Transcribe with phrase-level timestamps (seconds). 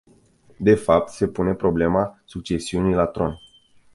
[0.59, 3.39] De fapt, se pune problema succesiunii la tron.